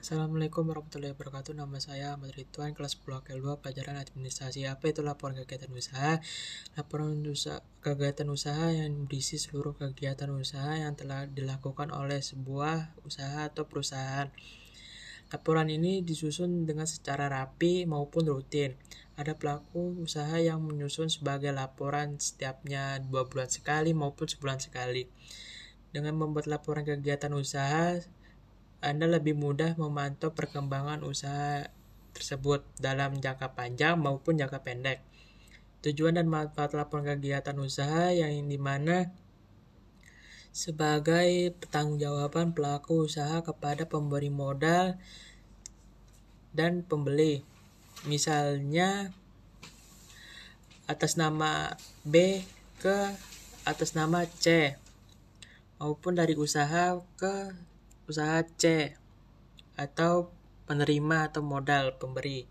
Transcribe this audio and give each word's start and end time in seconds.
Assalamualaikum 0.00 0.64
warahmatullahi 0.64 1.12
wabarakatuh. 1.12 1.52
Nama 1.60 1.76
saya 1.76 2.16
Ahmad 2.16 2.32
Ridwan, 2.32 2.72
kelas 2.72 2.96
10 3.04 3.20
KL2, 3.20 3.60
pelajaran 3.60 4.00
administrasi. 4.00 4.64
Apa 4.64 4.96
itu 4.96 5.04
laporan 5.04 5.36
kegiatan 5.36 5.68
usaha? 5.76 6.16
Laporan 6.72 7.20
usaha, 7.28 7.60
kegiatan 7.84 8.24
usaha 8.32 8.72
yang 8.72 9.04
berisi 9.04 9.36
seluruh 9.36 9.76
kegiatan 9.76 10.32
usaha 10.32 10.72
yang 10.72 10.96
telah 10.96 11.28
dilakukan 11.28 11.92
oleh 11.92 12.24
sebuah 12.24 12.96
usaha 13.04 13.44
atau 13.52 13.68
perusahaan. 13.68 14.32
Laporan 15.36 15.68
ini 15.68 16.00
disusun 16.00 16.64
dengan 16.64 16.88
secara 16.88 17.28
rapi 17.28 17.84
maupun 17.84 18.24
rutin. 18.24 18.80
Ada 19.20 19.36
pelaku 19.36 20.00
usaha 20.00 20.40
yang 20.40 20.64
menyusun 20.64 21.12
sebagai 21.12 21.52
laporan 21.52 22.16
setiapnya 22.16 23.04
dua 23.04 23.28
bulan 23.28 23.52
sekali 23.52 23.92
maupun 23.92 24.24
sebulan 24.24 24.64
sekali. 24.64 25.12
Dengan 25.92 26.16
membuat 26.16 26.48
laporan 26.48 26.88
kegiatan 26.88 27.36
usaha, 27.36 28.00
anda 28.80 29.04
lebih 29.04 29.36
mudah 29.36 29.76
memantau 29.76 30.32
perkembangan 30.32 31.04
usaha 31.04 31.68
tersebut 32.16 32.64
dalam 32.80 33.20
jangka 33.20 33.52
panjang 33.52 34.00
maupun 34.00 34.40
jangka 34.40 34.64
pendek. 34.64 35.04
Tujuan 35.84 36.16
dan 36.16 36.28
manfaat 36.28 36.72
laporan 36.76 37.08
kegiatan 37.08 37.56
usaha 37.60 38.12
yang 38.12 38.48
di 38.48 38.60
mana 38.60 39.12
sebagai 40.50 41.54
pertanggungjawaban 41.60 42.52
pelaku 42.56 43.06
usaha 43.06 43.40
kepada 43.40 43.86
pemberi 43.86 44.28
modal 44.32 44.98
dan 46.56 46.82
pembeli. 46.84 47.44
Misalnya 48.08 49.12
atas 50.90 51.14
nama 51.20 51.76
B 52.02 52.42
ke 52.80 53.14
atas 53.68 53.92
nama 53.92 54.24
C 54.26 54.74
maupun 55.78 56.16
dari 56.16 56.34
usaha 56.34 56.98
ke 57.20 57.54
usaha 58.10 58.42
C 58.58 58.94
atau 59.78 60.34
penerima 60.66 61.30
atau 61.30 61.46
modal 61.46 61.94
pemberi. 61.96 62.50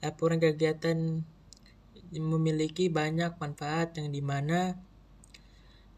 Laporan 0.00 0.38
kegiatan 0.38 1.26
memiliki 2.10 2.90
banyak 2.90 3.38
manfaat 3.38 3.94
yang 3.98 4.10
di 4.10 4.22
mana 4.22 4.74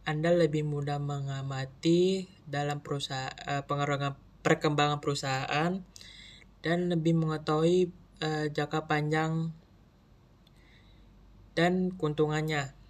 Anda 0.03 0.35
lebih 0.35 0.67
mudah 0.67 0.99
mengamati 0.99 2.27
dalam 2.45 2.83
perusahaan 2.83 3.31
uh, 3.47 3.63
perkembangan 4.43 4.99
perusahaan 4.99 5.79
dan 6.61 6.79
lebih 6.91 7.15
mengetahui 7.15 7.95
uh, 8.19 8.51
jangka 8.51 8.91
panjang 8.91 9.55
dan 11.55 11.95
keuntungannya. 11.95 12.82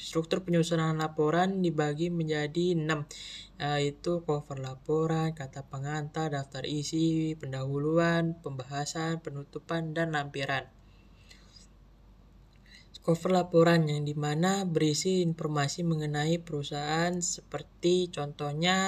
Struktur 0.00 0.40
penyusunan 0.40 0.96
laporan 0.96 1.60
dibagi 1.60 2.08
menjadi 2.08 2.72
enam, 2.72 3.04
yaitu 3.60 4.24
cover 4.24 4.56
laporan, 4.56 5.36
kata 5.36 5.68
pengantar, 5.68 6.32
daftar 6.32 6.64
isi, 6.64 7.36
pendahuluan, 7.36 8.40
pembahasan, 8.40 9.20
penutupan, 9.20 9.92
dan 9.92 10.16
lampiran. 10.16 10.72
Cover 13.04 13.32
laporan 13.32 13.88
yang 13.88 14.08
di 14.08 14.16
mana 14.16 14.64
berisi 14.64 15.20
informasi 15.20 15.84
mengenai 15.84 16.40
perusahaan 16.40 17.12
seperti 17.20 18.08
contohnya 18.08 18.78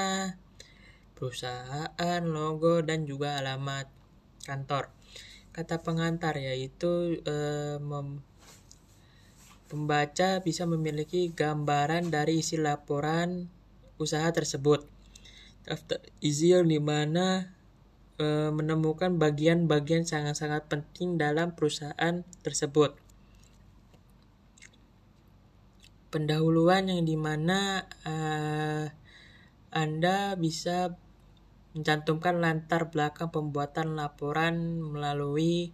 perusahaan, 1.16 2.20
logo, 2.24 2.80
dan 2.80 3.04
juga 3.04 3.36
alamat 3.40 3.88
kantor. 4.48 4.92
Kata 5.52 5.80
pengantar 5.84 6.40
yaitu 6.40 7.20
eh, 7.24 7.76
Pembaca 9.72 10.44
bisa 10.44 10.68
memiliki 10.68 11.32
gambaran 11.32 12.12
dari 12.12 12.44
isi 12.44 12.60
laporan 12.60 13.48
usaha 13.96 14.28
tersebut. 14.28 14.84
Daftar 15.64 16.04
isi 16.20 16.52
yang 16.52 16.68
di 16.68 16.76
mana 16.76 17.56
e, 18.20 18.52
menemukan 18.52 19.16
bagian-bagian 19.16 20.04
sangat-sangat 20.04 20.68
penting 20.68 21.16
dalam 21.16 21.56
perusahaan 21.56 22.20
tersebut. 22.44 23.00
Pendahuluan 26.12 26.92
yang 26.92 27.08
di 27.08 27.16
mana 27.16 27.88
e, 28.04 28.14
Anda 29.72 30.36
bisa 30.36 31.00
mencantumkan 31.72 32.44
latar 32.44 32.92
belakang 32.92 33.32
pembuatan 33.32 33.96
laporan 33.96 34.84
melalui 34.84 35.72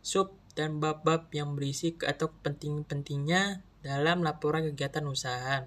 sub 0.00 0.43
dan 0.54 0.78
bab-bab 0.78 1.30
yang 1.34 1.58
berisi 1.58 1.98
atau 1.98 2.30
penting-pentingnya 2.42 3.62
dalam 3.82 4.22
laporan 4.22 4.70
kegiatan 4.70 5.04
usaha. 5.06 5.66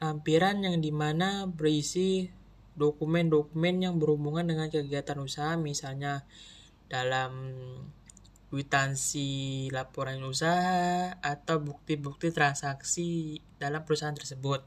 Lampiran 0.00 0.56
yang 0.62 0.78
di 0.78 0.90
mana 0.94 1.46
berisi 1.50 2.30
dokumen-dokumen 2.74 3.86
yang 3.86 3.94
berhubungan 3.98 4.46
dengan 4.46 4.66
kegiatan 4.70 5.18
usaha, 5.22 5.54
misalnya 5.54 6.26
dalam 6.90 7.54
kwitansi 8.54 9.66
laporan 9.74 10.22
usaha 10.22 11.10
atau 11.18 11.58
bukti-bukti 11.58 12.30
transaksi 12.30 13.42
dalam 13.58 13.82
perusahaan 13.82 14.14
tersebut. 14.14 14.62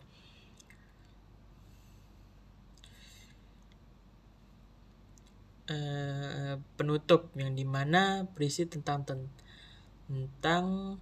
Eh, 5.67 6.55
penutup 6.79 7.35
yang 7.35 7.51
di 7.51 7.67
mana 7.67 8.23
berisi 8.23 8.63
tentang 8.71 9.03
tentang 9.03 10.95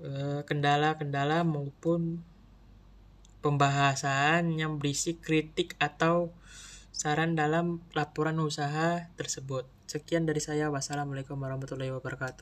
eh, 0.00 0.40
kendala-kendala 0.48 1.44
maupun 1.44 2.24
pembahasan 3.44 4.56
yang 4.56 4.80
berisi 4.80 5.20
kritik 5.20 5.76
atau 5.76 6.32
saran 6.96 7.36
dalam 7.36 7.84
laporan 7.92 8.40
usaha 8.40 9.12
tersebut. 9.20 9.68
Sekian 9.84 10.24
dari 10.24 10.40
saya. 10.40 10.72
Wassalamualaikum 10.72 11.36
warahmatullahi 11.36 11.92
wabarakatuh. 11.92 12.40